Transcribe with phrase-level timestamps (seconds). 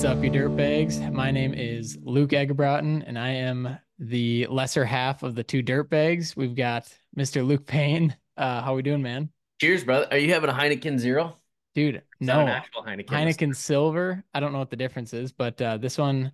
[0.00, 1.12] What's up, you dirtbags?
[1.12, 6.34] My name is Luke Egerbrotten, and I am the lesser half of the two dirtbags.
[6.34, 6.88] We've got
[7.18, 7.46] Mr.
[7.46, 8.16] Luke Payne.
[8.34, 9.28] Uh, how are we doing, man?
[9.60, 10.06] Cheers, brother.
[10.10, 11.36] Are you having a Heineken Zero?
[11.74, 12.40] Dude, that no.
[12.40, 13.08] an actual Heineken.
[13.08, 14.24] Heineken Silver.
[14.32, 16.32] I don't know what the difference is, but uh, this one,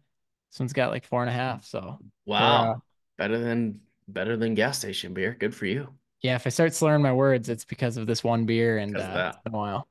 [0.52, 1.64] this one's got like four and a half.
[1.64, 2.74] So Wow, uh,
[3.18, 5.36] better than better than gas station beer.
[5.36, 5.92] Good for you.
[6.22, 8.98] yeah, if I start slurring my words, it's because of this one beer, and uh,
[9.00, 9.34] Because of that.
[9.34, 9.88] it's been a while.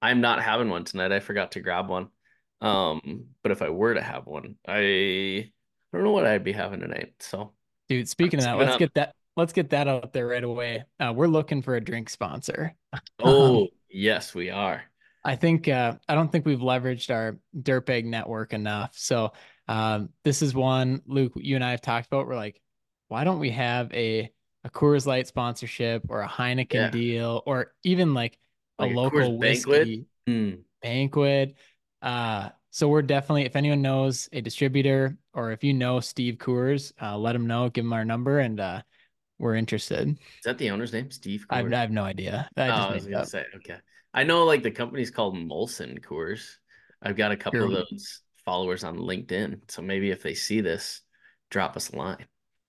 [0.00, 1.12] I'm not having one tonight.
[1.12, 2.08] I forgot to grab one.
[2.60, 5.50] Um, but if I were to have one, I
[5.92, 7.14] I don't know what I'd be having tonight.
[7.20, 7.52] So
[7.88, 8.78] Dude, speaking of that, let's up.
[8.78, 9.14] get that.
[9.36, 10.84] Let's get that out there right away.
[10.98, 12.74] Uh, we're looking for a drink sponsor.
[13.22, 14.82] oh yes, we are.
[15.24, 18.96] I think uh, I don't think we've leveraged our Dirtbag network enough.
[18.96, 19.32] So
[19.68, 22.26] um, this is one Luke, you and I have talked about.
[22.26, 22.60] We're like,
[23.08, 24.30] why don't we have a
[24.64, 26.90] a Coors Light sponsorship or a Heineken Yeah.
[26.90, 28.38] deal or even like
[28.78, 29.82] a Like a Coors local Banquet?
[29.82, 30.50] whiskey Hmm.
[30.82, 31.56] banquet?
[32.02, 36.92] Uh, so we're definitely if anyone knows a distributor or if you know Steve Coors,
[37.00, 38.82] uh, let him know, give him our number, and uh,
[39.38, 40.08] we're interested.
[40.08, 41.10] Is that the owner's name?
[41.10, 42.48] Steve I've, I have no idea.
[42.56, 43.26] I Oh, just I was gonna up.
[43.26, 43.76] say, okay.
[44.14, 46.56] I know like the company's called Molson Coors.
[47.02, 49.70] I've got a couple of those followers on LinkedIn.
[49.70, 51.02] So maybe if they see this,
[51.50, 52.26] drop us a line.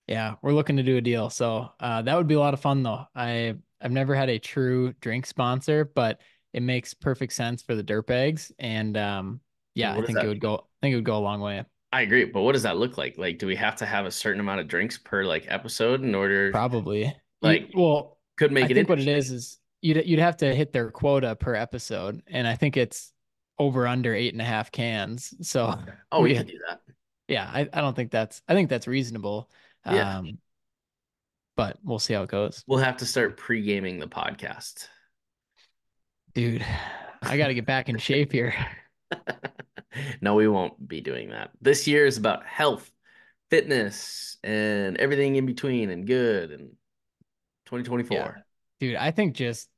[0.07, 1.29] Yeah, we're looking to do a deal.
[1.29, 3.05] So uh, that would be a lot of fun though.
[3.15, 6.19] I I've never had a true drink sponsor, but
[6.53, 8.51] it makes perfect sense for the dirtbags.
[8.59, 9.39] And um,
[9.75, 10.25] yeah, What I think that?
[10.25, 10.55] it would go.
[10.55, 11.63] I think it would go a long way.
[11.91, 13.17] I agree, but what does that look like?
[13.17, 16.13] Like, do we have to have a certain amount of drinks per like episode in
[16.13, 16.51] order?
[16.51, 17.05] Probably.
[17.05, 20.37] You- Like, well, Could make I it think what it is is you'd you'd have
[20.37, 23.11] to hit their quota per episode, and I think it's
[23.57, 25.33] over under eight and a half cans.
[25.41, 25.73] So
[26.11, 26.81] Oh, we we- could do that.
[27.27, 29.49] yeah, I, I don't think that's I think that's reasonable.
[29.85, 30.17] Yeah.
[30.19, 30.37] Um,
[31.55, 34.87] but we'll see how it goes, We'll have to start pre-gaming the podcast.
[36.33, 36.65] Dude.
[37.25, 38.53] I got to get back in shape here.
[40.21, 41.51] no, we won't be doing that.
[41.61, 42.89] This year is about health,
[43.49, 46.71] fitness, and everything in between and good and
[47.65, 48.17] 2024.
[48.17, 48.41] Yeah.
[48.79, 49.69] dude i think just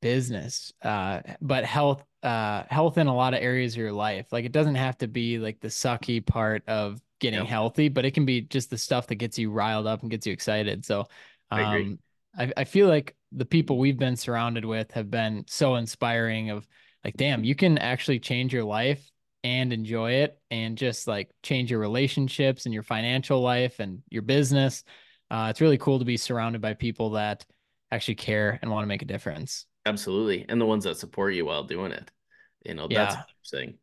[0.00, 4.44] business uh but health uh health in a lot of areas of your life like
[4.44, 7.48] it doesn't have to be like the sucky part of getting Yep.
[7.48, 10.26] healthy but it can be just the stuff that gets you riled up and gets
[10.26, 11.06] you excited so
[11.50, 11.84] I agree.
[11.84, 11.98] um
[12.38, 16.66] I, I feel like the people we've been surrounded with have been so inspiring of
[17.04, 19.08] like damn you can actually change your life
[19.44, 24.22] and enjoy it and just like change your relationships and your financial life and your
[24.22, 24.84] business
[25.30, 27.46] uh, it's really cool to be surrounded by people that
[27.92, 29.66] actually care and want to make a difference.
[29.86, 30.44] Absolutely.
[30.48, 32.10] And the ones that support you while doing it.
[32.64, 33.22] You know, that's Yeah.
[33.22, 33.78] interesting.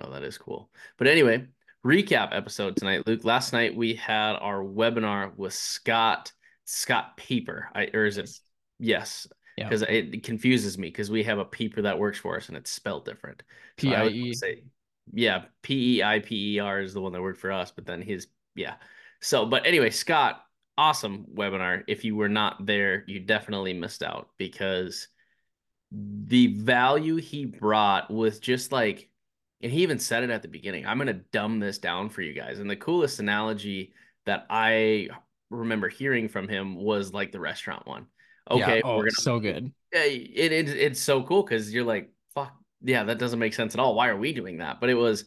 [0.00, 0.70] Oh, that is cool.
[0.98, 1.46] But anyway,
[1.84, 3.24] recap episode tonight, Luke.
[3.24, 6.32] Last night we had our webinar with Scott,
[6.64, 7.68] Scott Peeper.
[7.74, 8.30] I or is it
[8.78, 9.26] yes.
[9.56, 9.68] Yeah.
[9.68, 12.70] Because it confuses me because we have a peeper that works for us and it's
[12.70, 13.42] spelled different.
[13.78, 14.62] So PIE.
[15.12, 17.84] yeah, P E I P E R is the one that worked for us, but
[17.84, 18.74] then his, yeah.
[19.20, 20.42] So, but anyway, Scott,
[20.78, 21.82] awesome webinar.
[21.88, 25.08] If you were not there, you definitely missed out because
[25.92, 29.10] the value he brought was just like,
[29.60, 30.86] and he even said it at the beginning.
[30.86, 32.60] I'm going to dumb this down for you guys.
[32.60, 33.92] And the coolest analogy
[34.24, 35.08] that I
[35.50, 38.06] remember hearing from him was like the restaurant one.
[38.50, 38.80] Okay, Yeah.
[38.84, 39.72] Oh, we're gonna so good.
[39.92, 42.52] yeah, it, it it's so cool because you're like, fuck,
[42.82, 43.94] yeah, that doesn't make sense at all.
[43.94, 44.80] Why are we doing that?
[44.80, 45.24] But it was,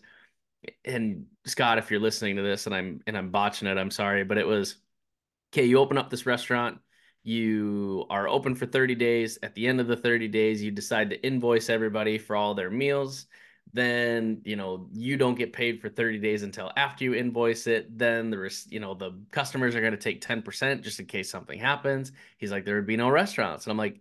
[0.85, 4.23] and Scott, if you're listening to this and I'm and I'm botching it, I'm sorry,
[4.23, 4.77] but it was,
[5.53, 6.79] okay, you open up this restaurant,
[7.23, 9.39] you are open for 30 days.
[9.43, 12.71] At the end of the 30 days, you decide to invoice everybody for all their
[12.71, 13.27] meals.
[13.71, 17.97] Then, you know, you don't get paid for 30 days until after you invoice it.
[17.97, 21.29] Then the, res- you know, the customers are going to take 10% just in case
[21.29, 22.11] something happens.
[22.37, 23.65] He's like, there would be no restaurants.
[23.65, 23.99] And I'm like,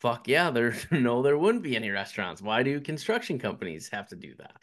[0.00, 2.42] fuck yeah, there no, there wouldn't be any restaurants.
[2.42, 4.56] Why do construction companies have to do that?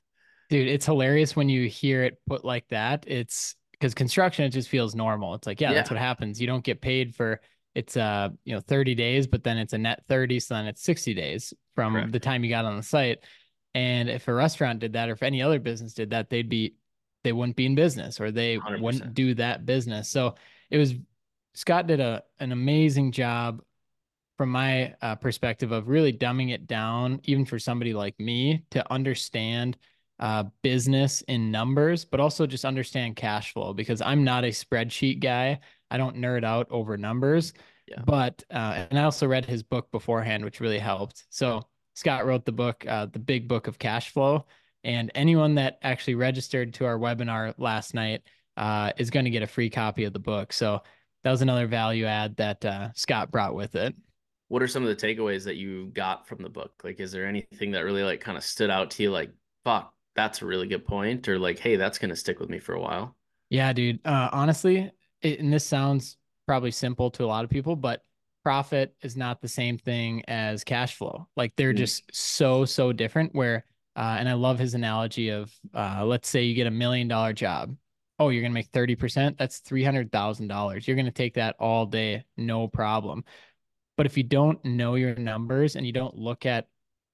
[0.49, 3.05] Dude, it's hilarious when you hear it put like that.
[3.07, 5.33] It's because construction, it just feels normal.
[5.33, 6.39] It's like, yeah, that's what happens.
[6.39, 7.41] You don't get paid for
[7.75, 10.39] it's uh, you know, 30 days, but then it's a net 30.
[10.39, 12.11] So then it's 60 days from Correct.
[12.13, 13.19] the time you got on the site.
[13.75, 16.75] And if a restaurant did that, or if any other business did that, they'd be,
[17.25, 18.79] they wouldn't be in business or they 100%.
[18.79, 20.07] wouldn't do that business.
[20.07, 20.35] So
[20.71, 20.95] it was,
[21.55, 23.61] Scott did a, an amazing job
[24.37, 28.91] from my uh, perspective of really dumbing it down, even for somebody like me to
[28.91, 29.77] understand
[30.19, 35.19] uh, business in numbers, but also just understand cash flow because I'm not a spreadsheet
[35.19, 35.59] guy.
[35.91, 37.51] I don't nerd out over numbers.
[37.87, 38.01] Yeah.
[38.05, 41.25] But, uh, and I also read his book beforehand, which really helped.
[41.29, 44.45] So Scott wrote the book, uh, The Big Book of Cash Flow.
[44.83, 48.21] And anyone that actually registered to our webinar last night
[48.55, 50.53] uh, is going to get a free copy of the book.
[50.53, 50.81] So
[51.23, 53.95] that was another value add that uh, Scott brought with it.
[54.47, 56.71] What are some of the takeaways that you got from the book?
[56.83, 59.11] Like, is there anything that really like kind of stood out to you?
[59.11, 59.31] Like,
[59.63, 62.75] fuck, that's a really good point, or like, hey, that's gonna stick with me for
[62.75, 63.15] a while.
[63.49, 63.99] Yeah, dude.
[64.05, 64.91] Uh, honestly,
[65.23, 68.03] it, and this sounds probably simple to a lot of people, but
[68.45, 71.27] profit is not the same thing as cash flow.
[71.35, 71.77] Like they're Mm.
[71.77, 73.33] just so, so different.
[73.33, 73.65] Where,
[73.95, 77.33] uh, and I love his analogy of, uh, let's say you get a million dollar
[77.33, 77.75] job.
[78.19, 79.39] Oh, you're gonna make 30%.
[79.39, 80.87] That's $300,000.
[80.87, 83.23] You're gonna take that all day, no problem.
[83.97, 86.67] But if you don't know your numbers and you don't look at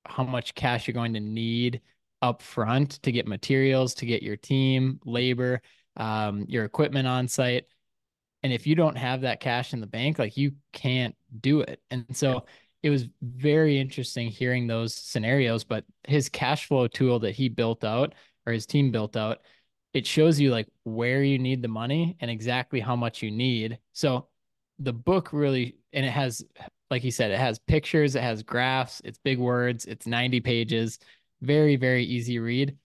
[0.06, 1.80] how much cash you're going to need
[2.22, 5.62] up front to get materials, to get your team, labor,
[5.95, 7.68] um, your equipment on site,
[8.44, 11.82] and if you don't have that cash in the bank, like you can't do it.
[11.92, 12.46] And so
[12.84, 15.64] it was very interesting hearing those scenarios.
[15.64, 18.16] But his cash flow tool that he built out
[18.46, 19.40] or his team built out,
[19.94, 23.78] it shows you like where you need the money and exactly how much you need.
[23.94, 24.28] So
[24.80, 26.44] the book really, and it has,
[26.90, 30.98] like he said, it has pictures, it has graphs, it's big words, it's 90 pages,
[31.42, 32.78] very, very easy read,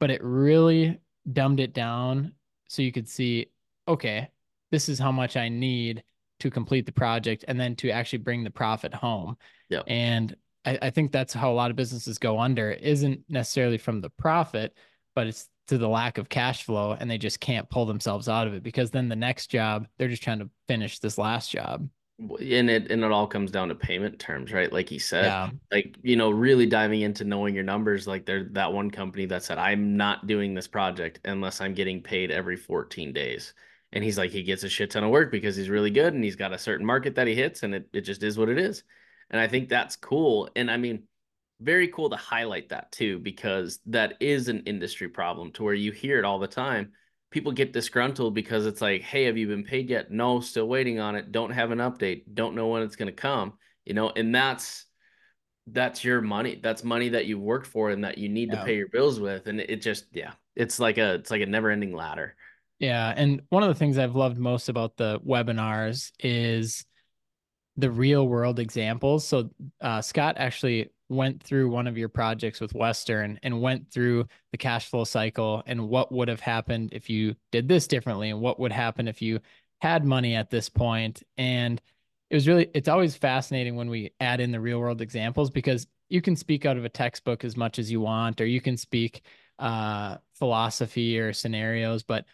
[0.00, 0.98] but it really
[1.30, 2.32] dumbed it down
[2.68, 3.46] so you could see,
[3.86, 4.30] okay,
[4.74, 6.02] this is how much I need
[6.40, 9.36] to complete the project and then to actually bring the profit home.
[9.68, 9.84] Yep.
[9.86, 12.72] And I, I think that's how a lot of businesses go under.
[12.72, 14.74] It isn't necessarily from the profit,
[15.14, 18.48] but it's to the lack of cash flow and they just can't pull themselves out
[18.48, 21.88] of it because then the next job they're just trying to finish this last job
[22.18, 24.72] and it and it all comes down to payment terms, right?
[24.72, 28.06] Like he said, yeah like you know, really diving into knowing your numbers.
[28.06, 32.00] Like there, that one company that said, "I'm not doing this project unless I'm getting
[32.00, 33.52] paid every 14 days."
[33.94, 36.22] And he's like, he gets a shit ton of work because he's really good and
[36.22, 38.58] he's got a certain market that he hits, and it it just is what it
[38.58, 38.82] is.
[39.30, 40.50] And I think that's cool.
[40.54, 41.04] And I mean,
[41.60, 45.92] very cool to highlight that too, because that is an industry problem to where you
[45.92, 46.92] hear it all the time
[47.34, 50.08] people get disgruntled because it's like, hey, have you been paid yet?
[50.08, 51.32] No, still waiting on it.
[51.32, 52.22] Don't have an update.
[52.32, 53.54] Don't know when it's going to come.
[53.84, 54.86] You know, and that's
[55.66, 56.60] that's your money.
[56.62, 58.60] That's money that you worked for and that you need Yeah.
[58.60, 59.48] to pay your bills with.
[59.48, 62.36] And it just, yeah, it's like a it's like a never ending ladder.
[62.84, 66.84] Yeah and one of the things i've loved most about the webinars is
[67.76, 69.50] the real world examples so
[69.80, 74.58] uh, scott actually went through one of your projects with western and went through the
[74.58, 78.60] cash flow cycle and what would have happened if you did this differently and what
[78.60, 79.40] would happen if you
[79.80, 81.22] had money at this point.
[81.36, 81.80] and
[82.30, 85.86] it was really it's always fascinating when we add in the real world examples because
[86.08, 88.76] you can speak out of a textbook as much as you want or you can
[88.76, 89.22] speak
[89.58, 92.24] uh philosophy or scenarios but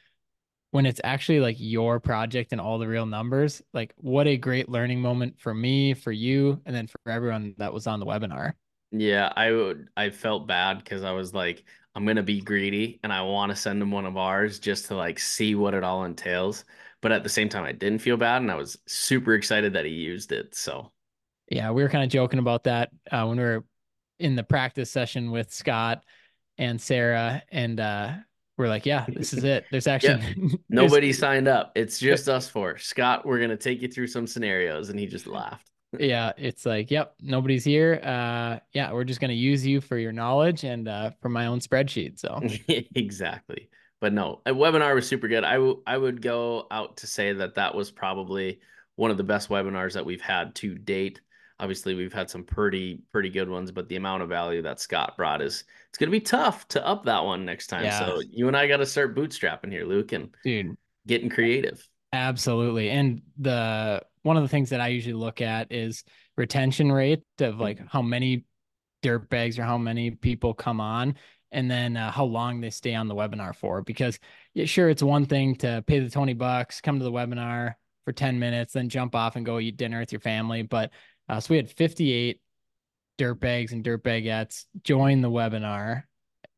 [0.73, 4.69] when it's actually like your project and all the real numbers like what a great
[4.69, 8.53] learning moment for me for you and then for everyone that was on the webinar
[8.93, 11.65] Yeah, I would I felt bad because I was like,
[11.95, 14.97] I'm gonna be greedy and I want to send him one of ours just to
[14.97, 16.65] like see what it all entails.
[17.01, 19.85] But at the same time, I didn't feel bad and I was super excited that
[19.87, 20.55] he used it.
[20.55, 20.93] So
[21.49, 23.65] yeah we were kind of joking about that uh, when we were
[24.19, 26.03] in the practice session with scott
[26.59, 28.13] and sarah and uh
[28.61, 31.73] we're like yeah this is it there's actually there's- nobody signed up.
[31.75, 32.79] It's just us four.
[32.79, 35.67] Scott, we're gonna take you through some scenarios, and he just laughed.
[35.99, 39.99] yeah it's like yep nobody's here uh yeah we're just going to use you for
[39.99, 42.39] your knowledge and uh for my own spreadsheet so
[42.95, 43.69] exactly.
[44.01, 45.45] But no, a webinar was super good.
[45.45, 48.61] I w- I would go out to say that that was probably
[48.97, 51.21] one of the best webinars that we've had to date.
[51.61, 55.17] Obviously, we've had some pretty pretty good ones, but the amount of value that Scott
[55.17, 57.85] brought is it's going to be tough to up that one next time.
[57.85, 57.99] Yeah.
[57.99, 61.87] So you and I got to start bootstrapping here, Luke, and dude getting creative.
[62.13, 62.91] Absolutely.
[62.91, 66.05] And the one of the things that I usually look at is
[66.37, 68.45] retention rate of like how many
[69.03, 71.15] dirt bags or how many people come on
[71.53, 74.19] and then uh, how long they stay on the webinar for because
[74.55, 78.13] yeah, sure it's one thing to pay the 20 bucks, come to the webinar for
[78.13, 80.91] 10 minutes, then jump off and go eat dinner with your family, but
[81.31, 82.41] uh, so we had 58
[83.17, 86.05] dirt bags and dirt bagettes join the webinar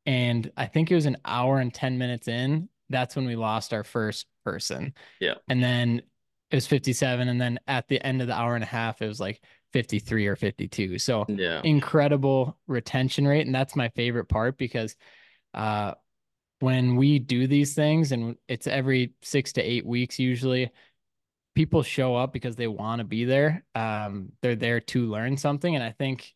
[0.07, 3.73] and I think it was an hour and 10 minutes in that's when we lost
[3.73, 4.95] our first person.
[5.19, 5.35] Yeah.
[5.49, 6.03] And then
[6.51, 7.27] it was 57.
[7.27, 10.27] And then at the end of the hour and a half, it was like 53
[10.27, 10.99] or 52.
[10.99, 11.63] So Yeah.
[11.65, 13.47] incredible retention rate.
[13.47, 14.95] And that's my favorite part because
[15.55, 15.95] uh,
[16.61, 20.71] when we do these things, and it's every six to eight weeks usually,
[21.55, 23.65] people show up because they want to be there.
[23.75, 25.75] Um, they're there to learn something.
[25.75, 26.33] And I think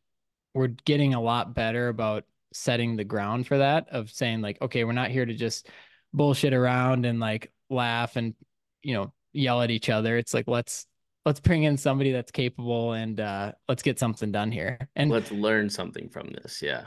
[0.55, 4.85] we're getting a lot better about setting the ground for that of saying like okay
[4.85, 5.69] we're not here to just
[6.15, 8.35] bullshit around and like laugh and
[8.83, 10.87] you know yell at each other it's like let's
[11.27, 15.31] let's bring in somebody that's capable and uh let's get something done here and Let's
[15.33, 16.63] learn something from this.
[16.63, 16.85] Yeah.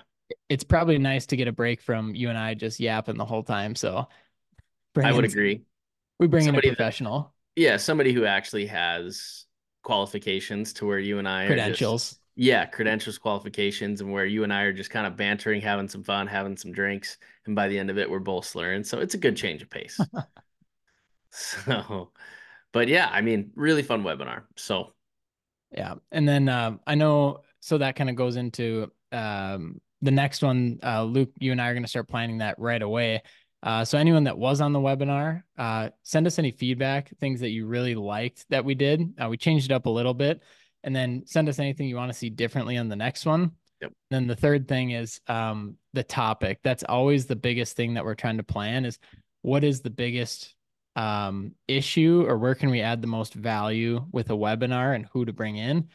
[0.48, 3.44] it's probably nice to get a break from you and I just yapping the whole
[3.44, 4.08] time so
[5.00, 5.62] I would agree.
[6.20, 9.46] we bring in a Somebody that- professional Yeah, somebody who actually has
[9.84, 14.46] qualifications to where you and I are just- credentials Yeah, credentials, qualifications, and where you
[14.46, 17.68] and I are just kind of bantering, having some fun, having some drinks, and by
[17.68, 18.86] the end of it, we're both slurring.
[18.86, 20.00] So it's a good change of pace.
[21.32, 22.12] so,
[22.72, 24.44] but yeah, I mean, really fun webinar.
[24.56, 24.94] So,
[25.72, 30.42] yeah, and then uh, I know so that kind of goes into um, the next
[30.42, 30.80] one.
[30.82, 33.22] Uh, Luke, you and I are going to start planning that right away.
[33.62, 37.50] Uh, so anyone that was on the webinar, uh, send us any feedback, things that
[37.50, 39.14] you really liked that we did.
[39.22, 40.42] Uh, we changed it up a little bit,
[40.84, 43.52] and then send us anything you want to see differently on the next one.
[43.82, 43.94] Yep.
[44.12, 46.60] Then the third thing is um, the topic.
[46.64, 49.00] That's always the biggest thing that we're trying to plan is
[49.42, 50.54] what is the biggest
[50.96, 55.26] um, issue or where can we add the most value with a webinar and who
[55.26, 55.88] to bring in.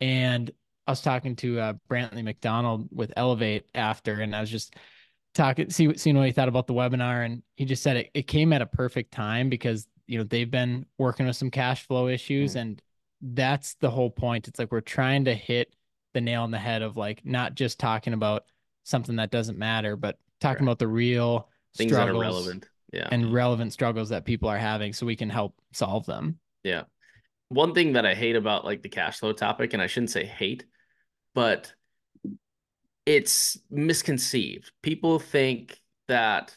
[0.00, 0.50] And
[0.86, 4.76] I was talking to uh, Brantley McDonald with Elevate after, and I was just
[5.34, 7.24] talking, see, seeing what he thought about the webinar.
[7.24, 10.50] And he just said it, it came at a perfect time because, you know, they've
[10.50, 12.60] been working with some cash flow issues mm-hmm.
[12.60, 12.82] and
[13.20, 14.48] that's the whole point.
[14.48, 15.74] It's like we're trying to hit
[16.12, 18.44] the nail on the head of like not just talking about
[18.84, 20.70] something that doesn't matter, but talking right.
[20.70, 22.68] about the real things that are relevant.
[22.92, 23.08] Yeah.
[23.10, 26.38] And relevant struggles that people are having so we can help solve them.
[26.62, 26.82] Yeah.
[27.48, 30.26] One thing that I hate about like the cash flow topic, and I shouldn't say
[30.26, 30.64] hate,
[31.34, 31.72] but
[33.06, 34.70] it's misconceived.
[34.82, 36.56] People think that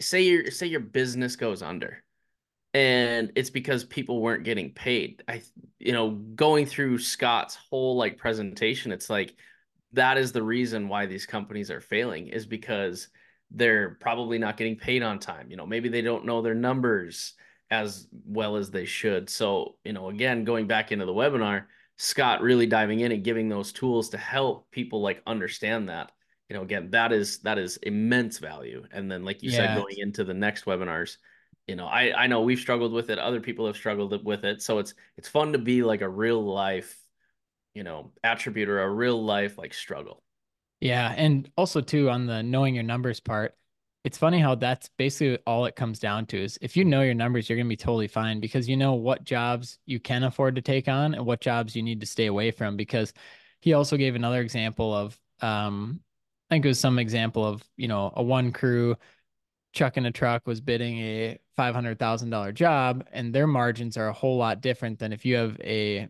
[0.00, 2.02] say your say your business goes under
[2.74, 5.22] and it's because people weren't getting paid.
[5.28, 5.42] I
[5.78, 9.34] you know going through scott's whole like presentation it's like
[9.92, 13.08] that is the reason why these companies are failing is because
[13.50, 15.50] they're probably not getting paid on time.
[15.50, 17.34] You know maybe they don't know their numbers
[17.70, 19.28] as well as they should.
[19.28, 21.64] So you know again going back into the webinar
[21.98, 26.12] scott really diving in and giving those tools to help people like understand that
[26.48, 29.58] you know again that is that is immense value and then like you yeah.
[29.58, 31.16] said going into the next webinars
[31.68, 33.18] you know, I I know we've struggled with it.
[33.18, 34.62] Other people have struggled with it.
[34.62, 36.98] So it's it's fun to be like a real life,
[37.74, 40.22] you know, attribute or a real life like struggle.
[40.80, 43.54] Yeah, and also too on the knowing your numbers part,
[44.04, 47.14] it's funny how that's basically all it comes down to is if you know your
[47.14, 50.62] numbers, you're gonna be totally fine because you know what jobs you can afford to
[50.62, 52.76] take on and what jobs you need to stay away from.
[52.76, 53.12] Because
[53.60, 56.00] he also gave another example of um
[56.50, 58.96] I think it was some example of, you know, a one crew
[59.72, 63.96] Chuck in a truck was bidding a five hundred thousand dollar job, and their margins
[63.96, 66.08] are a whole lot different than if you have a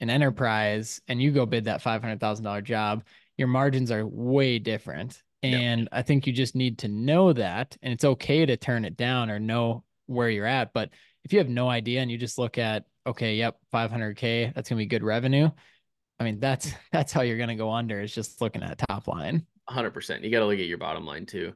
[0.00, 3.04] an enterprise and you go bid that five hundred thousand dollar job.
[3.38, 5.88] Your margins are way different, and.
[5.92, 9.30] I think you just need to know that, and it's okay to turn it down
[9.30, 10.72] or know where you're at.
[10.72, 10.90] But
[11.24, 14.52] if you have no idea and you just look at okay, yep, five hundred k,
[14.54, 15.50] that's gonna be good revenue.
[16.18, 18.00] I mean, that's that's how you're gonna go under.
[18.00, 19.46] Is just looking at top line.
[19.68, 20.24] Hundred percent.
[20.24, 21.52] You got to look at your bottom line too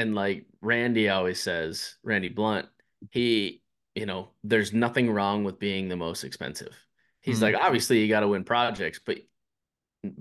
[0.00, 2.66] and like Randy always says, Randy Blunt,
[3.10, 3.62] he,
[3.94, 6.74] you know, there's nothing wrong with being the most expensive.
[7.20, 7.44] He's mm-hmm.
[7.44, 9.18] like, obviously you got to win projects, but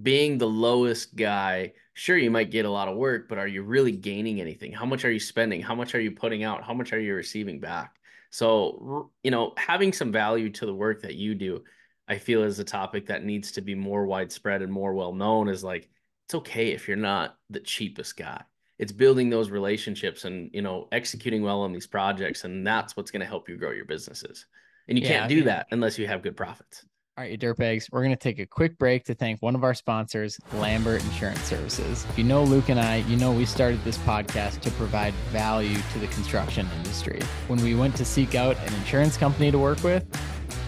[0.01, 3.61] being the lowest guy, sure you might get a lot of work, but are you
[3.61, 4.71] really gaining anything?
[4.71, 5.61] How much are you spending?
[5.61, 6.63] How much are you putting out?
[6.63, 7.95] How much are you receiving back?
[8.31, 11.63] So, you know, having some value to the work that you do,
[12.07, 15.49] I feel is a topic that needs to be more widespread and more well known
[15.49, 15.89] is like
[16.25, 18.43] it's okay if you're not the cheapest guy
[18.79, 23.11] it's building those relationships and you know executing well on these projects and that's what's
[23.11, 24.47] going to help you grow your businesses
[24.87, 25.43] and you yeah, can't do yeah.
[25.43, 26.85] that unless you have good profits
[27.19, 29.61] all right, you dirtbags, we're going to take a quick break to thank one of
[29.65, 32.05] our sponsors, Lambert Insurance Services.
[32.09, 35.77] If you know Luke and I, you know we started this podcast to provide value
[35.91, 37.19] to the construction industry.
[37.47, 40.05] When we went to seek out an insurance company to work with,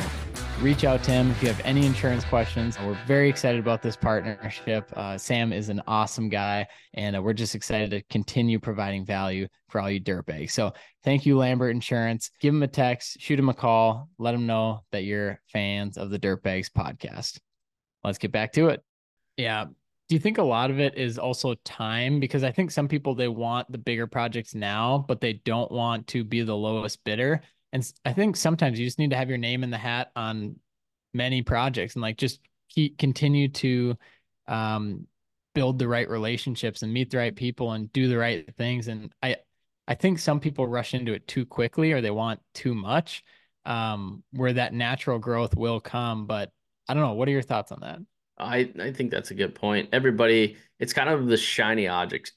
[0.61, 2.77] reach out to him if you have any insurance questions.
[2.79, 4.91] We're very excited about this partnership.
[4.93, 9.47] Uh, Sam is an awesome guy, and uh, we're just excited to continue providing value
[9.69, 10.51] for all you dirtbags.
[10.51, 10.73] So
[11.03, 12.31] thank you, Lambert Insurance.
[12.41, 16.09] Give him a text, shoot him a call, let him know that you're fans of
[16.09, 17.39] the Dirtbags podcast.
[18.03, 18.83] Let's get back to it.
[19.37, 19.65] Yeah.
[19.65, 22.19] Do you think a lot of it is also time?
[22.19, 26.07] Because I think some people they want the bigger projects now, but they don't want
[26.07, 27.41] to be the lowest bidder.
[27.71, 30.55] And I think sometimes you just need to have your name in the hat on
[31.13, 33.95] many projects and like just keep continue to
[34.47, 35.07] um,
[35.53, 38.87] build the right relationships and meet the right people and do the right things.
[38.87, 39.37] And I
[39.87, 43.23] I think some people rush into it too quickly or they want too much,
[43.65, 46.27] um, where that natural growth will come.
[46.27, 46.51] But
[46.87, 47.13] I don't know.
[47.13, 47.99] What are your thoughts on that?
[48.37, 49.89] I, I think that's a good point.
[49.91, 52.33] Everybody, it's kind of the shiny object,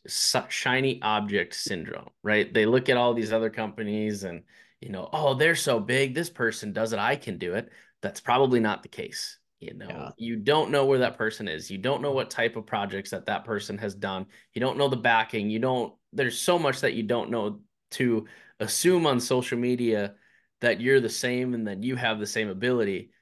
[0.49, 2.53] shiny object syndrome, right?
[2.53, 4.43] They look at all these other companies and
[4.83, 7.71] you know, oh, they're so big, this person does it, I can do it.
[8.03, 9.39] That's probably not the case.
[9.61, 10.11] You know, yeah.
[10.17, 11.71] you don't know where that person is.
[11.71, 14.27] You don't know what type of projects that that person has done.
[14.55, 15.51] You don't know the backing.
[15.51, 17.61] You don't, there's so much that you don't know
[17.93, 18.27] to
[18.59, 20.15] assume on social media
[20.63, 23.13] that you're the same and that you have the same ability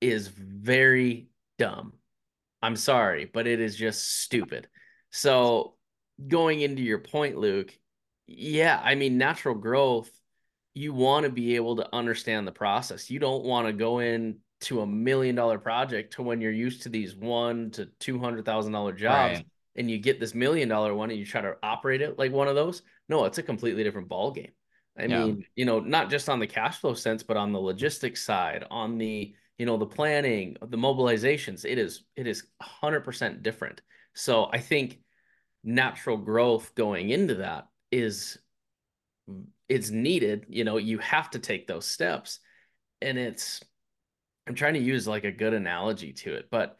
[0.00, 1.92] is very dumb.
[2.62, 4.68] I'm sorry, but it is just stupid.
[5.10, 5.74] So,
[6.26, 7.78] going into your point, Luke,
[8.26, 10.10] yeah, I mean, natural growth
[10.76, 13.10] you want to be able to understand the process.
[13.10, 16.82] You don't want to go in to a million dollar project to when you're used
[16.82, 19.46] to these one to two hundred thousand dollar jobs right.
[19.76, 22.46] and you get this million dollar one and you try to operate it like one
[22.46, 22.82] of those.
[23.08, 24.52] No, it's a completely different ball game.
[24.98, 25.24] I yeah.
[25.24, 28.66] mean, you know, not just on the cash flow sense, but on the logistics side,
[28.70, 31.64] on the you know the planning, the mobilizations.
[31.64, 33.80] It is it is hundred percent different.
[34.14, 34.98] So I think
[35.64, 38.36] natural growth going into that is
[39.68, 42.38] it's needed you know you have to take those steps
[43.00, 43.62] and it's
[44.46, 46.76] i'm trying to use like a good analogy to it but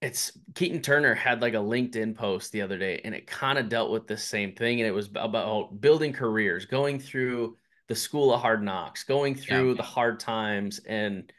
[0.00, 3.68] it's keaton turner had like a linkedin post the other day and it kind of
[3.68, 7.56] dealt with the same thing and it was about building careers going through
[7.88, 9.76] the school of hard knocks going through yeah.
[9.76, 11.30] the hard times and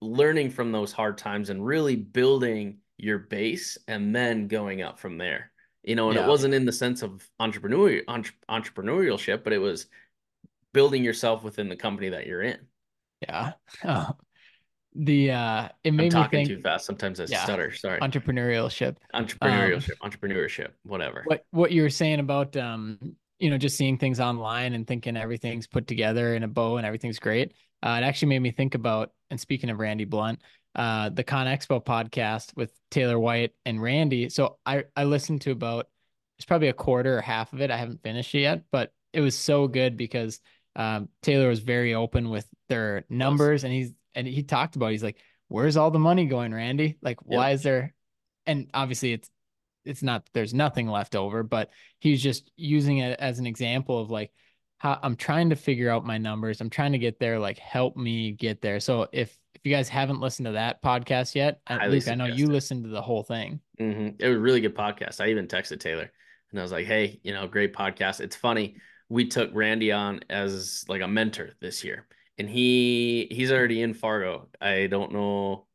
[0.00, 5.18] learning from those hard times and really building your base and then going up from
[5.18, 5.49] there
[5.82, 6.24] you know, and yeah.
[6.24, 9.86] it wasn't in the sense of entrepreneurial entre- entrepreneurship, but it was
[10.72, 12.58] building yourself within the company that you're in.
[13.22, 13.52] Yeah.
[13.84, 14.10] Oh.
[14.96, 16.84] The uh it made I'm talking me think too fast.
[16.84, 17.72] Sometimes I yeah, stutter.
[17.72, 18.00] Sorry.
[18.00, 18.96] Entrepreneurship.
[19.14, 19.92] Entrepreneurship.
[20.02, 20.70] Um, entrepreneurship.
[20.82, 21.22] Whatever.
[21.26, 22.98] What what you were saying about um,
[23.40, 26.86] you know, just seeing things online and thinking everything's put together in a bow and
[26.86, 27.54] everything's great.
[27.82, 30.40] Uh, it actually made me think about, and speaking of Randy Blunt,
[30.74, 34.28] uh, the Con Expo podcast with Taylor White and Randy.
[34.28, 35.88] So I I listened to about
[36.38, 37.70] it's probably a quarter or half of it.
[37.70, 40.40] I haven't finished it yet, but it was so good because
[40.76, 45.02] um, Taylor was very open with their numbers, and he's and he talked about he's
[45.02, 46.96] like, "Where's all the money going, Randy?
[47.02, 47.94] Like, why is there?"
[48.46, 49.30] And obviously, it's
[49.84, 54.10] it's not there's nothing left over, but he's just using it as an example of
[54.10, 54.30] like
[54.78, 56.60] how I'm trying to figure out my numbers.
[56.60, 57.38] I'm trying to get there.
[57.38, 58.80] Like, help me get there.
[58.80, 62.24] So if if you guys haven't listened to that podcast yet, at least I know
[62.24, 63.60] you listened to the whole thing.
[63.78, 64.16] Mm-hmm.
[64.18, 65.20] It was a really good podcast.
[65.20, 66.10] I even texted Taylor
[66.50, 68.76] and I was like, "Hey, you know, great podcast." It's funny.
[69.10, 72.06] We took Randy on as like a mentor this year,
[72.38, 74.48] and he he's already in Fargo.
[74.62, 75.66] I don't know.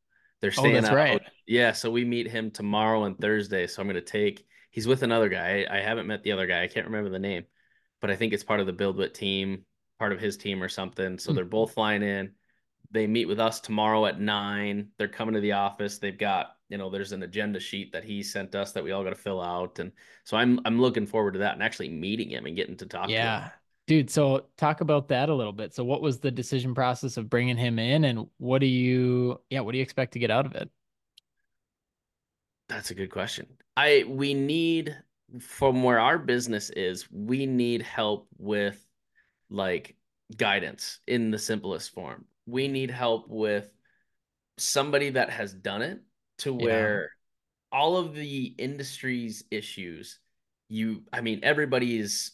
[0.41, 0.95] They're oh, staying oh, out.
[0.95, 1.21] Right.
[1.45, 3.67] Yeah, so we meet him tomorrow and Thursday.
[3.67, 4.45] So I'm going to take.
[4.71, 5.65] He's with another guy.
[5.69, 6.63] I haven't met the other guy.
[6.63, 7.45] I can't remember the name,
[8.01, 9.63] but I think it's part of the BuildWitt team,
[9.99, 11.19] part of his team or something.
[11.19, 11.35] So mm-hmm.
[11.35, 12.31] they're both flying in
[12.91, 14.89] they meet with us tomorrow at nine.
[14.97, 15.97] They're coming to the office.
[15.97, 19.03] They've got, you know, there's an agenda sheet that he sent us that we all
[19.03, 19.79] got to fill out.
[19.79, 19.91] And
[20.23, 23.09] so I'm I'm looking forward to that and actually meeting him and getting to talk
[23.09, 23.37] yeah.
[23.37, 23.51] to him.
[23.87, 25.73] Dude, so talk about that a little bit.
[25.73, 29.59] So what was the decision process of bringing him in and what do you yeah,
[29.59, 30.69] what do you expect to get out of it?
[32.67, 33.45] That's a good question.
[33.77, 34.95] I we need
[35.39, 38.83] from where our business is, we need help with
[39.49, 39.95] like
[40.37, 43.69] guidance in the simplest form we need help with
[44.57, 45.99] somebody that has done it
[46.39, 47.77] to where yeah.
[47.79, 50.19] all of the industry's issues
[50.69, 52.31] you i mean everybody is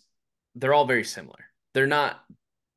[0.55, 2.21] they're all very similar they're not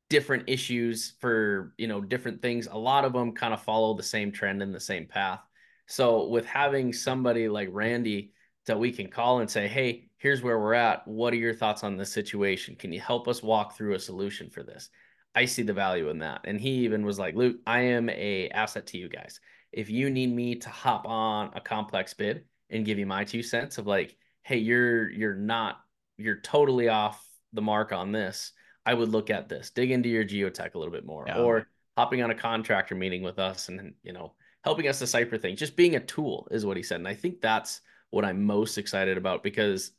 [0.09, 4.03] different issues for you know different things a lot of them kind of follow the
[4.03, 5.41] same trend and the same path
[5.87, 8.33] so with having somebody like randy
[8.65, 11.07] that we can call and say, hey, here's where we're at.
[11.07, 12.75] What are your thoughts on this situation?
[12.75, 14.89] Can you help us walk through a solution for this?
[15.35, 16.41] I see the value in that.
[16.45, 19.41] And he even was like, Luke, I am a asset to you guys.
[19.73, 23.43] If you need me to hop on a complex bid and give you my two
[23.43, 25.81] cents of like, hey, you're you're not
[26.17, 28.53] you're totally off the mark on this.
[28.85, 31.39] I would look at this, dig into your geotech a little bit more, yeah.
[31.39, 31.67] or
[31.97, 35.59] hopping on a contractor meeting with us and you know helping us decipher things.
[35.59, 38.77] Just being a tool is what he said, and I think that's what I'm most
[38.77, 39.91] excited about because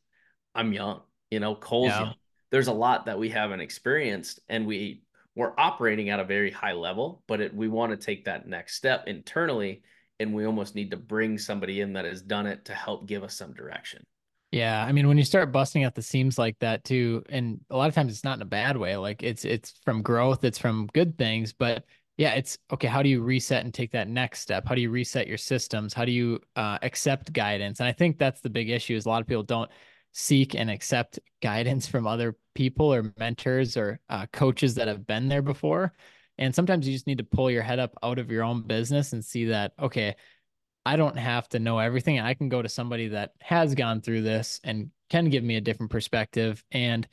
[0.55, 1.03] I'm young.
[1.31, 2.01] You know, Cole's yeah.
[2.01, 2.15] young.
[2.51, 5.03] There's a lot that we haven't experienced, and we
[5.37, 8.75] we're operating at a very high level, but it, we want to take that next
[8.77, 9.83] step internally,
[10.19, 13.23] and we almost need to bring somebody in that has done it to help give
[13.23, 14.03] us some direction.
[14.51, 17.77] Yeah, I mean, when you start busting out the seams like that too, and a
[17.77, 18.97] lot of times it's not in a bad way.
[18.97, 21.85] Like it's it's from growth, it's from good things, but
[22.17, 22.87] yeah, it's okay.
[22.89, 24.67] How do you reset and take that next step?
[24.67, 25.93] How do you reset your systems?
[25.93, 27.81] How do you uh, accept guidance?
[27.81, 29.71] And I think that's the big issue is a lot of people don't
[30.19, 35.29] seek and accept guidance from other people or mentors or uh, coaches that have been
[35.29, 35.93] there before.
[36.39, 39.13] And sometimes you just need to pull your head up out of your own business
[39.13, 40.17] and see that, okay,
[40.87, 42.19] I don't have to know everything.
[42.19, 45.61] I can go to somebody that has gone through this and can give me a
[45.61, 46.65] different perspective.
[46.73, 47.07] And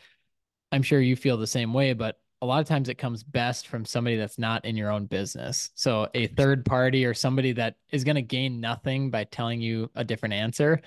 [0.72, 3.68] I'm sure you feel the same way, but a lot of times it comes best
[3.68, 5.72] from somebody that's not in your own business.
[5.76, 9.92] So a third party or somebody that is going to gain nothing by telling you
[9.94, 10.82] a different answer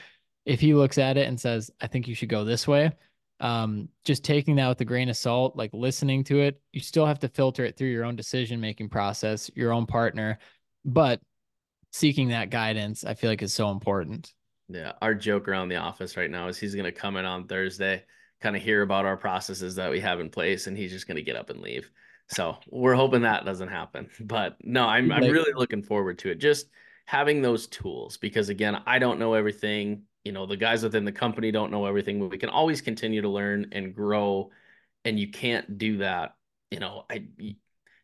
[0.47, 2.93] if he looks at it and says, I think you should go this way,
[3.41, 7.05] um, just taking that with a grain of salt, like listening to it, you still
[7.05, 10.39] have to filter it through your own decision making process, your own partner,
[10.85, 11.21] but
[11.93, 14.33] seeking that guidance, I feel like is so important.
[14.69, 14.93] Yeah.
[15.03, 18.05] Our joke around the office right now is he's going to come in on Thursday,
[18.41, 21.17] kind of hear about our processes that we have in place, and he's just going
[21.17, 21.91] to get up and leave.
[22.29, 24.09] So we're hoping that doesn't happen.
[24.21, 26.39] But no, I'm, I'm really looking forward to it.
[26.39, 26.67] Just
[27.05, 31.13] having those tools because, again, I don't know everything you know the guys within the
[31.13, 34.51] company don't know everything but we can always continue to learn and grow
[35.05, 36.35] and you can't do that
[36.73, 37.25] you know i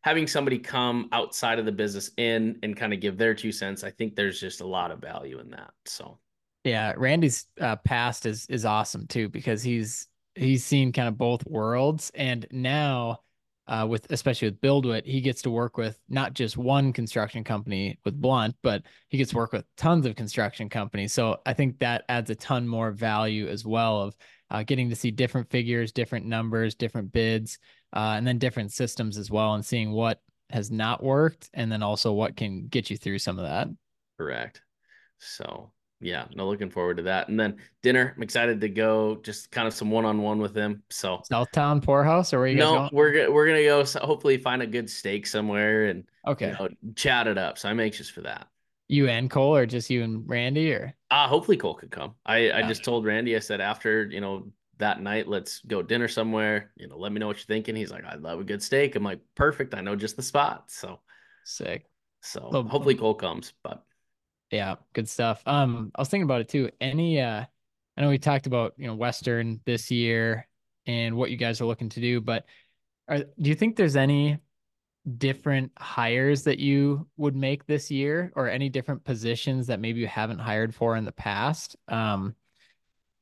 [0.03, 3.83] having somebody come outside of the business in and kind of give their two cents
[3.83, 6.19] i think there's just a lot of value in that so.
[6.65, 10.07] Yeah randy's uh, past is is awesome too because he's
[10.37, 13.19] he's seen kind of both worlds and now
[13.73, 17.99] uh, with especially with BuildWitt, he gets to work with not just one construction company
[18.05, 21.15] with Blunt, but he gets to work with tons of construction companies.
[21.15, 24.17] So I think that adds a ton more value as well of
[24.51, 27.59] uh, getting to see different figures, different numbers, different bids,
[27.95, 31.83] uh, and then different systems as well, and seeing what has not worked, and then
[31.83, 33.69] also what can get you through some of that.
[34.19, 34.61] Correct.
[35.19, 37.29] So yeah, no, looking forward to that.
[37.29, 39.21] And then dinner, I'm excited to go.
[39.23, 40.83] Just kind of some one on one with him.
[40.91, 42.91] So Southtown Pourhouse, or where you no, going?
[42.93, 43.85] we're we're gonna go.
[43.85, 47.59] So hopefully, find a good steak somewhere and okay, you know, chat it up.
[47.59, 48.49] So I'm anxious for that.
[48.89, 52.15] You and Cole, or just you and Randy, or uh hopefully Cole could come.
[52.27, 56.09] I I just told Randy, I said after you know that night, let's go dinner
[56.09, 56.73] somewhere.
[56.77, 57.77] You know, let me know what you're thinking.
[57.77, 58.97] He's like, I love a good steak.
[58.97, 59.75] I'm like, perfect.
[59.75, 60.65] I know just the spot.
[60.67, 60.99] So
[61.45, 61.87] sick.
[62.21, 63.85] So hopefully Cole comes, but
[64.53, 65.43] yeah, good stuff.
[65.47, 66.71] Um, I was thinking about it too.
[66.81, 67.45] Any, uh,
[67.97, 70.47] I know we talked about you know Western this year
[70.87, 72.45] and what you guys are looking to do, but
[73.09, 74.39] are, do you think there's any
[75.19, 80.07] different hires that you would make this year, or any different positions that maybe you
[80.07, 81.77] haven't hired for in the past?
[81.89, 82.35] Um,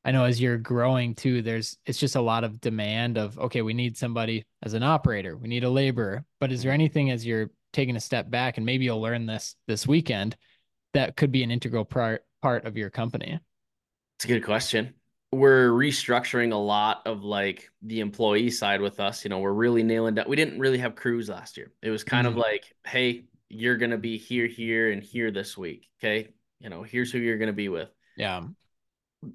[0.03, 3.61] I know as you're growing too, there's it's just a lot of demand of okay,
[3.61, 6.25] we need somebody as an operator, we need a laborer.
[6.41, 9.55] But is there anything as you're taking a step back, and maybe you'll learn this
[9.67, 10.35] this weekend?
[10.93, 13.39] That could be an integral part part of your company?
[14.17, 14.93] It's a good question.
[15.31, 19.23] We're restructuring a lot of like the employee side with us.
[19.23, 20.25] You know, we're really nailing down.
[20.27, 21.71] We didn't really have crews last year.
[21.81, 22.37] It was kind mm-hmm.
[22.37, 25.87] of like, hey, you're gonna be here, here, and here this week.
[25.99, 26.33] Okay.
[26.59, 27.89] You know, here's who you're gonna be with.
[28.17, 28.43] Yeah.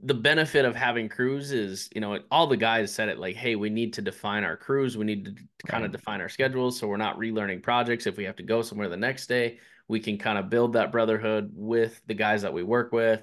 [0.03, 3.55] The benefit of having crews is, you know, all the guys said it like, hey,
[3.55, 4.97] we need to define our crews.
[4.97, 5.33] We need to
[5.67, 5.85] kind right.
[5.85, 6.79] of define our schedules.
[6.79, 10.01] So we're not relearning projects if we have to go somewhere the next day we
[10.01, 13.23] can kind of build that brotherhood with the guys that we work with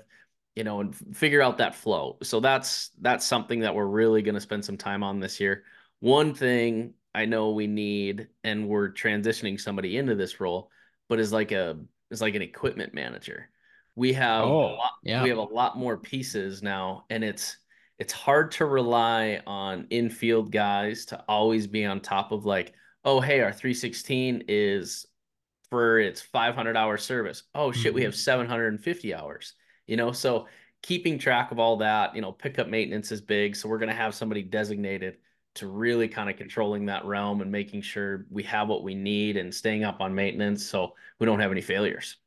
[0.56, 2.18] you know and figure out that flow.
[2.24, 5.64] So that's that's something that we're really going to spend some time on this year.
[6.00, 10.72] One thing i know we need and we're transitioning somebody into this role
[11.08, 11.78] but is like a
[12.10, 13.50] is like an equipment manager.
[13.96, 15.22] We have oh, lot, yeah.
[15.22, 17.58] we have a lot more pieces now and it's
[18.00, 22.74] it's hard to rely on infield guys to always be on top of like
[23.06, 25.06] oh hey our 316 is
[25.74, 27.46] for its 500 hour service.
[27.56, 27.96] Oh shit, mm-hmm.
[27.96, 29.56] we have 750 hours.
[29.88, 30.46] You know, so
[30.84, 33.56] keeping track of all that, you know, pickup maintenance is big.
[33.56, 35.18] So we're going to have somebody designated
[35.56, 39.36] to really kind of controlling that realm and making sure we have what we need
[39.36, 42.18] and staying up on maintenance so we don't have any failures.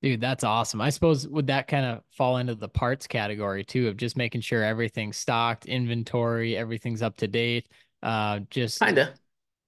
[0.00, 0.80] Dude, that's awesome.
[0.80, 4.42] I suppose would that kind of fall into the parts category too of just making
[4.42, 7.66] sure everything's stocked, inventory, everything's up to date.
[8.00, 9.12] Uh, just Kinda.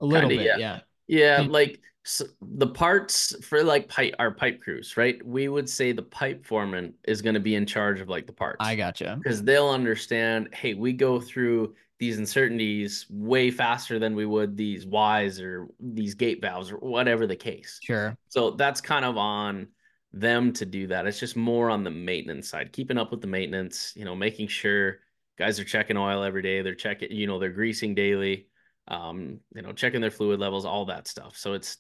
[0.01, 0.79] a little Kinda, bit, yeah.
[1.09, 1.41] yeah.
[1.41, 5.25] Yeah, like s the parts for like pipe our pipe crews, right?
[5.27, 8.33] We would say the pipe foreman is going to be in charge of like the
[8.33, 8.57] parts.
[8.61, 9.19] I gotcha.
[9.23, 14.85] because they'll understand hey we go through these uncertainties way faster than we would these
[14.87, 18.17] Ys or these gate valves or whatever the case Sure.
[18.29, 19.67] so that's kind of on
[20.13, 23.27] them to do that it's just more on the maintenance side keeping up with the
[23.27, 25.01] maintenance you know making sure
[25.39, 28.47] guys are checking oil every day they're checking you know they're greasing daily
[28.87, 31.79] um you know checking their fluid levels all that stuff so it's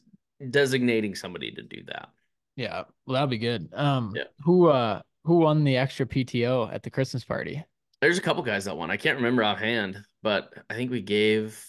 [0.51, 2.09] designating somebody to do that
[2.57, 2.85] Yeah.
[3.07, 3.69] Well, that'd be good.
[3.73, 4.25] Um, Yeah.
[4.41, 7.63] who uh who won the extra PTO at the Christmas party?
[8.01, 8.91] There's a couple guys that won.
[8.91, 11.63] I can't remember offhand, but I think we gave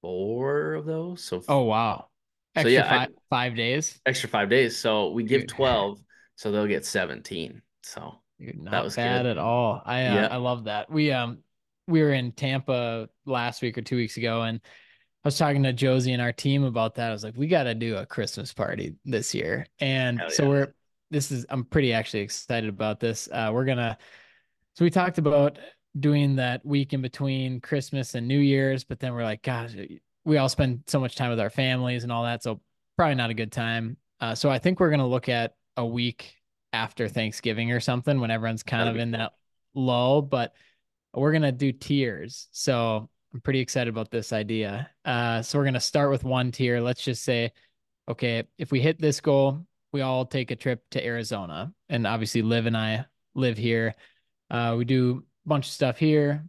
[0.00, 1.22] four of those.
[1.24, 2.08] So Oh wow.
[2.56, 4.00] So, Extra yeah, I- five five days.
[4.06, 4.76] extra five days.
[4.78, 5.50] So we give Dude.
[5.50, 5.98] 12,
[6.36, 7.60] so they'll get 17.
[7.82, 9.30] So Dude, not was bad good.
[9.32, 9.82] at all.
[9.84, 10.26] I uh, Yeah.
[10.30, 10.90] I love that.
[10.90, 11.38] We um
[11.86, 14.60] we were in Tampa last week or two weeks ago, and
[15.26, 17.08] I was talking to Josie and our team about that.
[17.08, 20.48] I was like, we got to do a Christmas party this year, and Hell so
[20.48, 20.74] we're
[21.10, 23.28] this is I'm pretty actually excited about this.
[23.32, 23.98] Uh, we're gonna
[24.74, 25.58] so we talked about
[25.98, 29.74] doing that week in between Christmas and New Year's, but then we're like, gosh,
[30.24, 32.60] we all spend so much time with our families and all that, so
[32.96, 33.96] probably not a good time.
[34.20, 36.36] Uh, so I think we're gonna look at a week
[36.72, 39.18] after Thanksgiving or something when everyone's kind That'd of in cool.
[39.18, 39.32] that
[39.74, 40.54] lull, but
[41.12, 42.46] we're gonna do tiers.
[42.52, 44.88] So I'm pretty excited about this idea.
[45.04, 46.80] Uh, so we're gonna start with one tier.
[46.80, 47.52] Let's just say,
[48.08, 52.40] okay, if we hit this goal, we all take a trip to Arizona, and obviously
[52.40, 53.94] Liv and I live here.
[54.50, 56.46] Uh, we do a bunch of stuff here,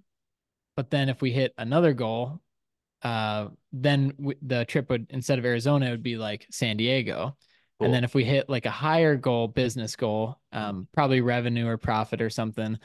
[0.77, 2.39] but then if we hit another goal,
[3.01, 7.35] uh, then w- the trip would instead of Arizona, it would be like San Diego.
[7.81, 11.77] And then if we hit like a higher goal, business goal, um, probably revenue or
[11.77, 12.79] profit or something,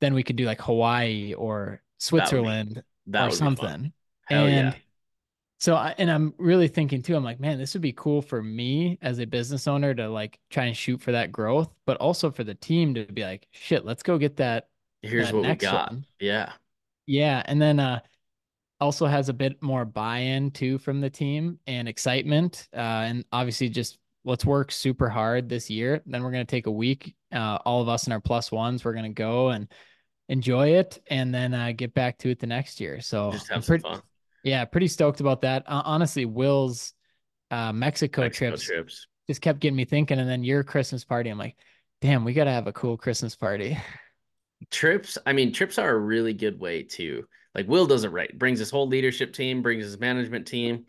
[0.00, 3.92] then we could do like Hawaii or Switzerland that or something.
[4.26, 4.74] Hell and yeah.
[5.58, 8.42] so I, and I'm really thinking too, I'm like, man, this would be cool for
[8.42, 12.30] me as a business owner to like try and shoot for that growth, but also
[12.30, 14.68] for the team to be like, shit, let's go get that.
[15.02, 15.92] Here's that what we got.
[15.92, 16.06] one.
[16.18, 16.52] Yeah.
[17.06, 17.42] Yeah.
[17.46, 18.00] And then uh
[18.80, 22.68] also has a bit more buy-in too from the team and excitement.
[22.74, 26.02] Uh and obviously just let's work super hard this year.
[26.04, 27.14] Then we're gonna take a week.
[27.32, 29.68] Uh all of us in our plus ones, we're gonna go and
[30.28, 33.00] enjoy it and then uh get back to it the next year.
[33.00, 34.02] So Just I'm some pretty
[34.46, 35.64] yeah, pretty stoked about that.
[35.66, 36.92] Uh, honestly, Will's
[37.50, 39.06] uh, Mexico, Mexico trips trips.
[39.26, 40.20] just kept getting me thinking.
[40.20, 41.56] And then your Christmas party, I'm like,
[42.00, 43.76] damn, we got to have a cool Christmas party.
[44.70, 48.36] Trips, I mean, trips are a really good way to like Will does it right.
[48.38, 50.86] Brings his whole leadership team, brings his management team.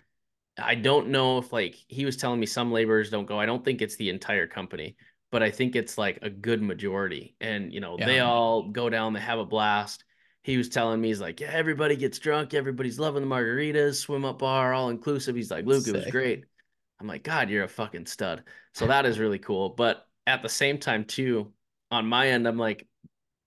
[0.57, 3.37] I don't know if like he was telling me some laborers don't go.
[3.37, 4.95] I don't think it's the entire company,
[5.31, 7.35] but I think it's like a good majority.
[7.41, 10.03] And you know, they all go down, they have a blast.
[10.43, 14.23] He was telling me he's like, yeah, everybody gets drunk, everybody's loving the margaritas, swim
[14.23, 15.35] up bar, all inclusive.
[15.35, 16.45] He's like, Luke, it was great.
[16.99, 18.43] I'm like, God, you're a fucking stud.
[18.73, 19.69] So that is really cool.
[19.69, 21.53] But at the same time, too,
[21.91, 22.87] on my end, I'm like,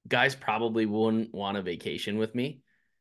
[0.08, 2.60] guys probably wouldn't want a vacation with me.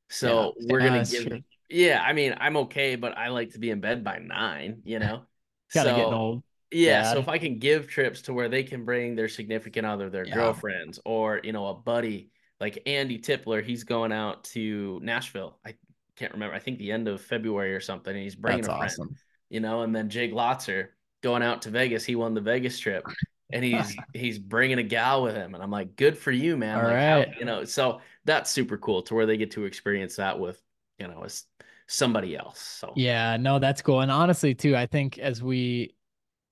[0.10, 0.63] So Yeah.
[0.68, 1.44] we're Yeah, gonna give true.
[1.70, 5.00] yeah, I mean, I'm okay, but I like to be in bed by nine, you
[5.00, 5.26] know?
[5.74, 6.44] Gotta so, get old.
[6.71, 10.10] Yeah, so if I can give trips to where they can bring their significant other,
[10.10, 10.36] their Yeah.
[10.36, 12.29] girlfriends, or you know, a buddy
[12.60, 15.60] like Andy Tipler, he's going out to Nashville.
[15.65, 15.75] I
[16.15, 16.53] can't remember.
[16.55, 18.13] I think the end of February or something.
[18.13, 19.15] And he's bringing That's a friend, awesome.
[19.49, 19.82] you know.
[19.82, 20.89] And then Jake Lotzer
[21.21, 22.05] going out to Vegas.
[22.05, 23.05] He won the Vegas trip,
[23.51, 25.55] and he's he's bringing a gal with him.
[25.55, 26.77] And I'm like, good for you, man.
[26.77, 26.97] All like,
[27.29, 27.63] how- you know.
[27.63, 30.62] So that's super cool to where they get to experience that with
[30.99, 31.45] you know as
[31.88, 32.60] somebody else.
[32.60, 34.01] So Yeah, no, that's cool.
[34.01, 35.95] And honestly, too, I think as we,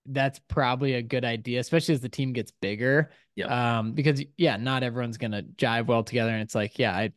[0.07, 3.11] that's probably a good idea, especially as the team gets bigger.
[3.35, 3.49] Yep.
[3.51, 7.13] Um, because yeah, not everyone's gonna jive well together, and it's like, yeah, I'm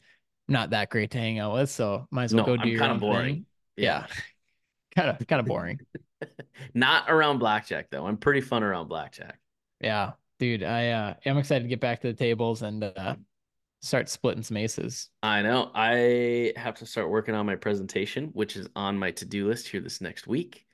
[0.49, 2.69] not that great to hang out with, so might as well No, go do I'm
[2.69, 3.35] your kinda own boring.
[3.37, 3.47] thing.
[3.77, 4.07] Yeah,
[4.95, 5.81] kind of, kind of boring.
[6.75, 8.07] Not around blackjack though.
[8.07, 9.39] I'm pretty fun around blackjack.
[9.81, 13.17] Yeah, dude, I uh, I'm excited to get back to the tables and uh,
[13.83, 15.11] start splitting some aces.
[15.23, 15.71] I know.
[15.75, 19.81] I have to start working on my presentation, which is on my to-do list here
[19.81, 20.67] this next week.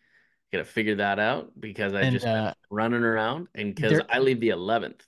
[0.52, 4.20] Got to figure that out because I And just uh, running around and because I
[4.20, 5.00] leave the 11th.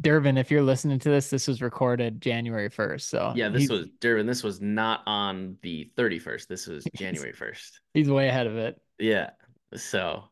[0.00, 3.86] Durbin, if you're listening to this, this was recorded January 1st, so Yeah, this was
[4.00, 4.26] Durban.
[4.26, 6.46] This was not on the 31st.
[6.46, 7.70] This was January 1st.
[7.94, 8.80] he's way ahead of it.
[8.98, 9.30] Yeah.
[9.74, 10.24] So,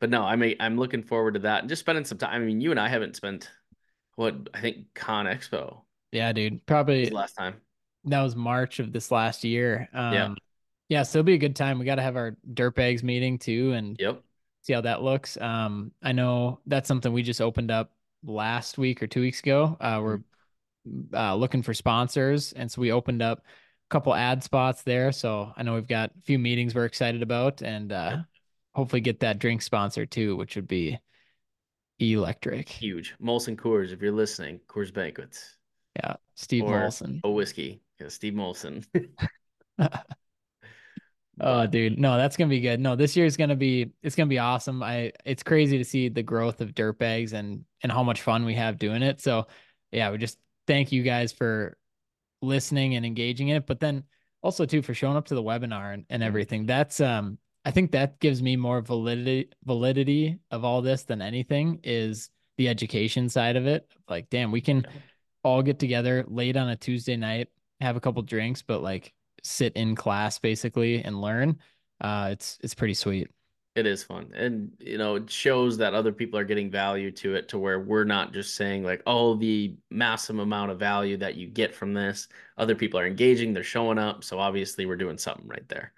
[0.00, 2.42] but no, I mean, I'm looking forward to that and just spending some time.
[2.42, 3.50] I mean, you and I haven't spent
[4.16, 7.54] what I think Con Expo Yeah, dude, probably last time.
[8.04, 9.88] that was March of this last year.
[9.94, 10.34] Um, Yeah.
[10.88, 11.78] Yeah, so it'll be a good time.
[11.78, 14.22] We got to have our dirtbags meeting too and Yep.
[14.62, 15.36] see how that looks.
[15.40, 17.92] Um, I know that's something we just opened up
[18.24, 19.76] last week or two weeks ago.
[19.80, 20.20] Uh, we're
[21.14, 23.42] uh, looking for sponsors, and so we opened up a
[23.90, 25.12] couple ad spots there.
[25.12, 28.22] So I know we've got a few meetings we're excited about, and uh,
[28.74, 30.98] hopefully get that drink sponsor too, which would be
[31.98, 32.68] electric.
[32.68, 33.14] Huge.
[33.22, 35.56] Molson Coors, if you're listening, Coors Banquets.
[35.96, 37.20] Yeah, Steve or Molson.
[37.24, 37.80] A whiskey.
[38.00, 38.84] Yeah, Steve Molson.
[41.40, 42.80] oh, dude, no, that's gonna be good.
[42.80, 44.82] No, this year is gonna be it's gonna be awesome.
[44.82, 48.44] I it's crazy to see the growth of dirt bags and and how much fun
[48.44, 49.20] we have doing it.
[49.20, 49.46] So,
[49.92, 51.76] yeah, we just thank you guys for
[52.42, 54.04] listening and engaging in it, but then
[54.42, 56.28] also too for showing up to the webinar and, and mm-hmm.
[56.28, 56.66] everything.
[56.66, 61.80] That's um I think that gives me more validity validity of all this than anything
[61.82, 63.88] is the education side of it.
[64.08, 64.86] Like, damn, we can
[65.42, 67.48] all get together late on a Tuesday night,
[67.80, 69.12] have a couple drinks, but like
[69.44, 71.58] sit in class basically and learn.
[72.00, 73.30] Uh, it's it's pretty sweet.
[73.76, 77.34] It is fun, and you know, it shows that other people are getting value to
[77.34, 81.34] it, to where we're not just saying like, "Oh, the massive amount of value that
[81.34, 85.18] you get from this." Other people are engaging; they're showing up, so obviously, we're doing
[85.18, 85.92] something right there.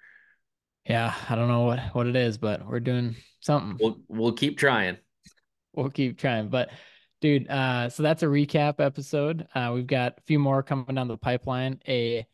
[0.87, 3.77] Yeah, I don't know what what it is, but we're doing something.
[3.79, 4.97] We'll we'll keep trying.
[5.73, 6.71] We'll keep trying, but
[7.21, 9.47] dude, uh, so that's a recap episode.
[9.53, 11.79] Uh, we've got a few more coming down the pipeline.
[11.87, 12.25] A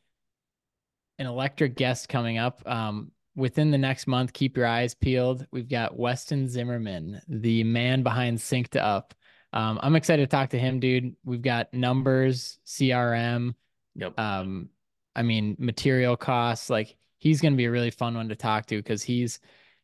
[1.19, 2.61] an electric guest coming up.
[2.67, 5.45] Um, within the next month, keep your eyes peeled.
[5.51, 9.13] We've got Weston Zimmerman, the man behind Synced Up.
[9.51, 11.15] Um, I'm excited to talk to him, dude.
[11.23, 13.53] We've got numbers, CRM.
[13.95, 14.19] Yep.
[14.19, 14.69] Um,
[15.15, 16.69] I mean, material costs.
[16.69, 19.39] Like he's going to be a really fun one to talk to because he's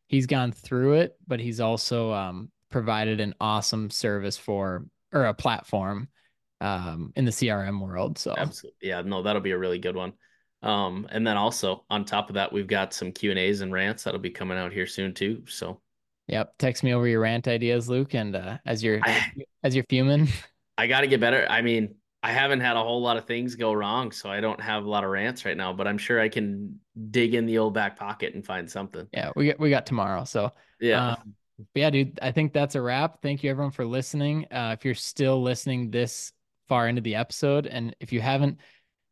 [0.07, 5.33] he's gone through it, but he's also um, provided an awesome service for or a
[5.33, 6.07] platform
[6.61, 8.17] um, in the CRM world.
[8.17, 10.13] So absolutely, yeah, no, that'll be a really good one.
[10.61, 13.71] Um, and then also on top of that, we've got some Q and A's and
[13.71, 15.43] rants that'll be coming out here soon too.
[15.47, 15.81] So,
[16.27, 19.31] yep, text me over your rant ideas, Luke, and uh, as you're I,
[19.63, 20.27] as you're fuming,
[20.77, 21.45] I got to get better.
[21.49, 24.59] I mean, I haven't had a whole lot of things go wrong, so I don't
[24.59, 25.71] have a lot of rants right now.
[25.71, 29.07] But I'm sure I can dig in the old back pocket and find something.
[29.13, 30.25] Yeah, we got we got tomorrow.
[30.25, 31.11] So yeah.
[31.11, 31.35] Um,
[31.75, 33.21] yeah, dude, I think that's a wrap.
[33.21, 34.45] Thank you everyone for listening.
[34.49, 36.31] Uh, if you're still listening this
[36.69, 38.59] far into the episode, and if you haven't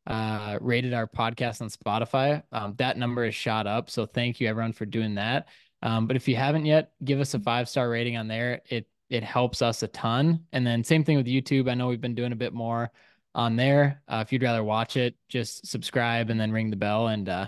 [0.08, 2.42] uh, rated our podcast on Spotify.
[2.52, 3.90] Um, that number is shot up.
[3.90, 5.48] So thank you everyone for doing that.
[5.82, 8.62] Um, but if you haven't yet, give us a five star rating on there.
[8.66, 10.46] It it helps us a ton.
[10.52, 11.70] And then same thing with YouTube.
[11.70, 12.92] I know we've been doing a bit more
[13.36, 14.02] on there.
[14.08, 17.48] Uh, if you'd rather watch it, just subscribe and then ring the bell, and uh,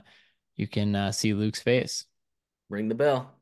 [0.56, 2.06] you can uh, see Luke's face.
[2.70, 3.34] Ring the bell.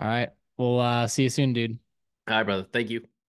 [0.00, 0.30] All right.
[0.56, 1.78] We'll uh, see you soon, dude.
[2.28, 2.66] All right, brother.
[2.70, 3.06] Thank you.